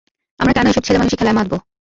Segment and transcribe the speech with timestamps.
[0.39, 1.57] আমরা কেন এসব ছেলেমানুষি খেলায় মাতবো?